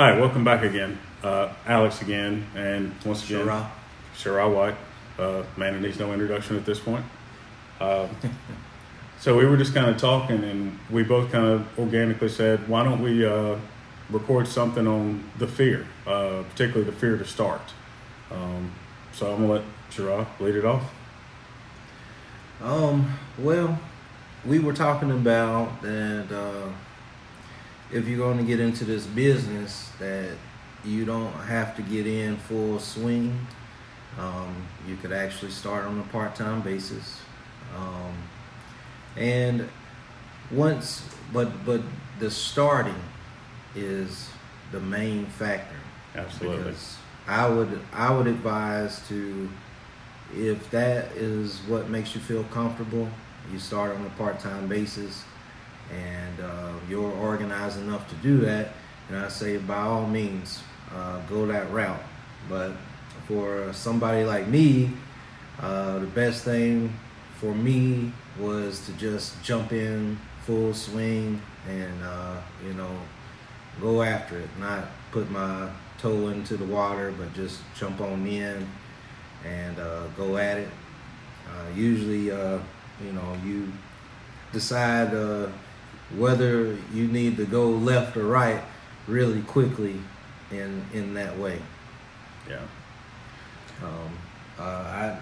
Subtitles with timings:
[0.00, 0.98] Hi, welcome back again.
[1.22, 3.68] Uh, Alex again, and once again, Shara.
[4.16, 4.74] Shara White.
[5.18, 7.04] Uh, man, needs no introduction at this point.
[7.78, 8.08] Uh,
[9.20, 12.82] so we were just kind of talking, and we both kind of organically said, why
[12.82, 13.56] don't we uh,
[14.08, 17.60] record something on the fear, uh, particularly the fear to start.
[18.30, 18.72] Um,
[19.12, 20.94] so I'm gonna let Shara lead it off.
[22.62, 23.78] Um, well,
[24.46, 26.72] we were talking about that uh,
[27.92, 30.36] if you're going to get into this business, that
[30.84, 33.46] you don't have to get in full swing.
[34.18, 34.54] Um,
[34.88, 37.20] you could actually start on a part-time basis,
[37.76, 38.12] um,
[39.16, 39.68] and
[40.50, 41.80] once, but but
[42.18, 43.00] the starting
[43.74, 44.28] is
[44.72, 45.76] the main factor.
[46.16, 46.58] Absolutely.
[46.58, 46.96] Because
[47.28, 49.48] I would I would advise to
[50.34, 53.08] if that is what makes you feel comfortable,
[53.52, 55.24] you start on a part-time basis
[55.92, 58.68] and uh, you're organized enough to do that,
[59.08, 60.62] and I say by all means
[60.94, 62.02] uh, go that route.
[62.48, 62.72] But
[63.26, 64.92] for somebody like me,
[65.60, 66.92] uh, the best thing
[67.38, 72.90] for me was to just jump in full swing and uh, you know
[73.80, 75.68] go after it, not put my
[75.98, 78.66] toe into the water, but just jump on in
[79.44, 80.68] and uh, go at it.
[81.48, 83.72] Uh, usually, you know, you
[84.52, 85.12] decide
[86.16, 88.62] whether you need to go left or right
[89.06, 90.00] really quickly
[90.50, 91.60] in in that way.
[92.48, 92.60] Yeah.
[93.82, 94.18] Um,
[94.58, 95.18] uh, I'd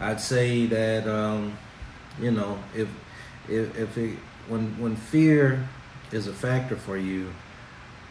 [0.00, 1.56] I'd say that um,
[2.20, 2.88] you know if
[3.48, 5.68] if if it, when when fear
[6.12, 7.32] is a factor for you,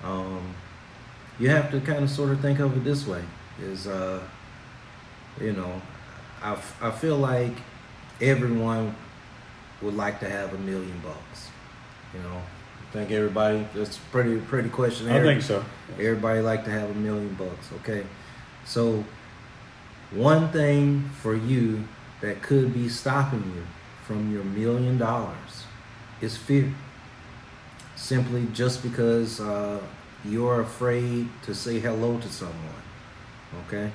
[0.03, 0.53] um,
[1.39, 3.23] you have to kind of sort of think of it this way:
[3.61, 4.21] is uh,
[5.39, 5.81] you know,
[6.41, 7.53] I, f- I feel like
[8.21, 8.95] everyone
[9.81, 11.49] would like to have a million bucks.
[12.13, 15.21] You know, I think everybody that's pretty pretty questionnaire.
[15.21, 15.63] I think so.
[15.93, 17.69] Everybody like to have a million bucks.
[17.81, 18.05] Okay,
[18.65, 19.03] so
[20.11, 21.83] one thing for you
[22.21, 23.63] that could be stopping you
[24.05, 25.65] from your million dollars
[26.21, 26.73] is fear.
[27.95, 29.79] Simply just because uh,
[30.25, 32.55] you're afraid to say hello to someone.
[33.67, 33.91] Okay,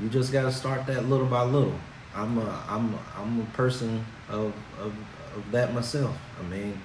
[0.00, 1.78] you just got to start that little by little.
[2.14, 4.92] I'm a I'm a, I'm a person of, of
[5.36, 6.16] of that myself.
[6.38, 6.78] I mean,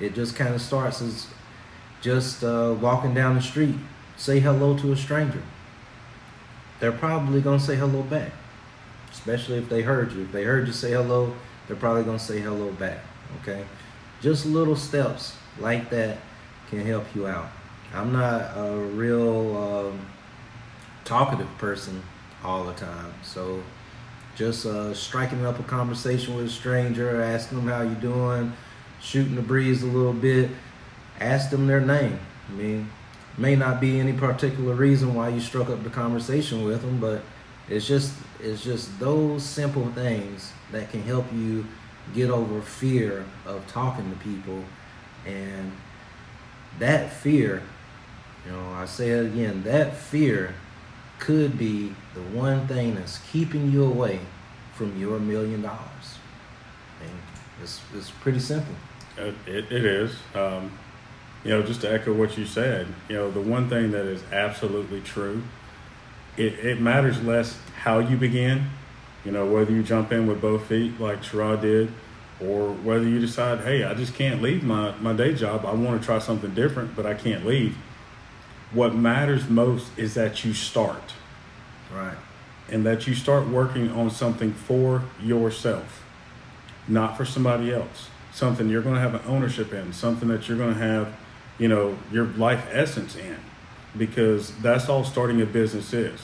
[0.00, 1.28] it just kind of starts as
[2.00, 3.74] just uh, walking down the street,
[4.16, 5.42] say hello to a stranger.
[6.80, 8.32] They're probably gonna say hello back,
[9.10, 10.22] especially if they heard you.
[10.22, 11.34] If they heard you say hello,
[11.66, 12.98] they're probably gonna say hello back.
[13.40, 13.64] Okay,
[14.20, 16.18] just little steps like that
[16.68, 17.48] can help you out.
[17.94, 20.06] I'm not a real um,
[21.04, 22.02] talkative person
[22.44, 23.62] all the time, so
[24.36, 28.52] just uh, striking up a conversation with a stranger, asking them how you doing,
[29.06, 30.50] shooting the breeze a little bit,
[31.20, 32.18] ask them their name.
[32.48, 32.90] I mean,
[33.38, 37.22] may not be any particular reason why you struck up the conversation with them, but
[37.68, 41.66] it's just it's just those simple things that can help you
[42.14, 44.62] get over fear of talking to people.
[45.26, 45.72] And
[46.78, 47.62] that fear
[48.44, 50.54] you know i say it again that fear
[51.18, 54.20] could be the one thing that's keeping you away
[54.74, 56.18] from your million dollars.
[57.00, 57.10] And
[57.62, 58.74] it's, it's pretty simple
[59.16, 60.14] It, it, it is.
[60.34, 60.72] Um,
[61.44, 64.22] you know, just to echo what you said, you know, the one thing that is
[64.32, 65.42] absolutely true,
[66.36, 68.66] it, it matters less how you begin,
[69.24, 71.92] you know, whether you jump in with both feet like Sherrod did,
[72.40, 75.64] or whether you decide, hey, I just can't leave my, my day job.
[75.64, 77.76] I want to try something different, but I can't leave.
[78.72, 81.14] What matters most is that you start
[81.94, 82.16] right
[82.68, 86.02] and that you start working on something for yourself,
[86.88, 88.10] not for somebody else.
[88.36, 91.16] Something you're going to have an ownership in, something that you're going to have,
[91.58, 93.38] you know, your life essence in,
[93.96, 96.20] because that's all starting a business is.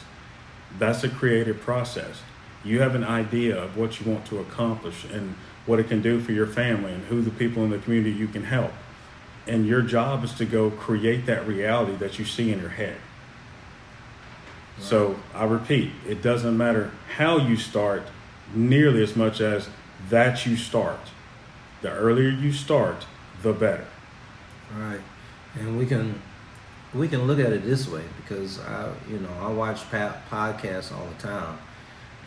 [0.79, 2.21] That's a creative process.
[2.65, 6.21] You have an idea of what you want to accomplish and what it can do
[6.21, 8.73] for your family and who the people in the community you can help.
[9.47, 12.99] And your job is to go create that reality that you see in your head.
[14.79, 18.03] So I repeat, it doesn't matter how you start
[18.55, 19.71] nearly as much as
[20.11, 21.01] that you start.
[21.83, 23.07] The earlier you start,
[23.43, 23.87] the better.
[24.77, 25.01] Right,
[25.55, 26.21] and we can
[26.95, 31.07] we can look at it this way because I you know I watch podcasts all
[31.07, 31.59] the time,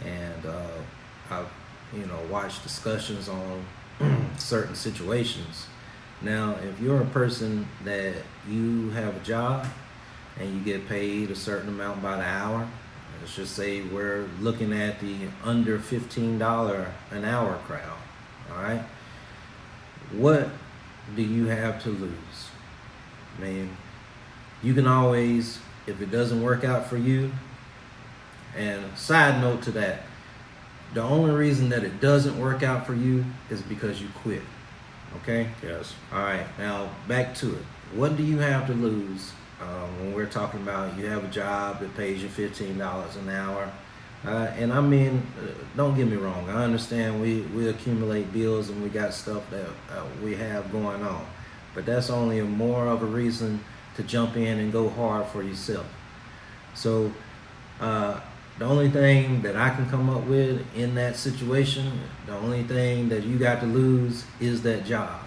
[0.04, 0.68] and uh,
[1.32, 1.44] I
[1.94, 3.66] you know watch discussions on
[4.38, 5.68] certain situations.
[6.22, 8.16] Now, if you're a person that
[8.50, 9.68] you have a job
[10.40, 12.68] and you get paid a certain amount by the hour,
[13.22, 17.98] let's just say we're looking at the under fifteen dollar an hour crowd.
[18.52, 18.84] All right,
[20.12, 20.50] what
[21.16, 22.50] do you have to lose?
[23.40, 23.70] Man,
[24.64, 27.32] you can always if it doesn't work out for you,
[28.56, 30.04] and side note to that,
[30.94, 34.42] the only reason that it doesn't work out for you is because you quit.
[35.18, 35.50] Okay?
[35.64, 35.94] Yes.
[36.12, 37.64] All right, now back to it.
[37.94, 39.32] What do you have to lose
[39.62, 43.72] um, when we're talking about you have a job that pays you $15 an hour?
[44.26, 46.50] Uh, and I mean, uh, don't get me wrong.
[46.50, 51.04] I understand we, we accumulate bills and we got stuff that uh, we have going
[51.04, 51.26] on.
[51.76, 53.64] But that's only more of a reason
[53.98, 55.86] to jump in and go hard for yourself.
[56.74, 57.12] So,
[57.80, 58.20] uh,
[58.58, 61.92] the only thing that I can come up with in that situation,
[62.26, 65.20] the only thing that you got to lose is that job.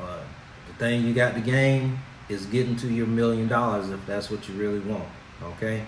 [0.00, 0.20] Uh,
[0.66, 1.98] the thing you got to gain
[2.30, 5.08] is getting to your million dollars if that's what you really want.
[5.42, 5.84] Okay?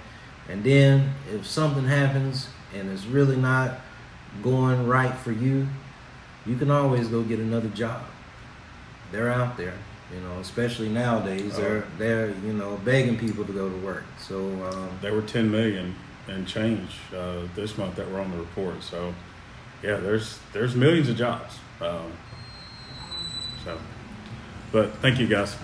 [0.48, 3.80] And then if something happens and it's really not
[4.42, 5.66] going right for you,
[6.46, 8.02] you can always go get another job.
[9.12, 9.74] They're out there,
[10.12, 11.56] you know, especially nowadays.
[11.56, 14.04] They're they're you know begging people to go to work.
[14.18, 15.94] So um, There were 10 million
[16.28, 18.82] and change uh, this month that were on the report.
[18.82, 19.14] So,
[19.82, 21.58] yeah, there's there's millions of jobs.
[21.80, 22.12] Um,
[23.64, 23.78] so,
[24.70, 25.56] but thank you guys.